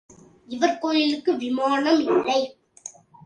[0.49, 2.39] இவர் கோயிலுக்கு விமானம் இல்லை.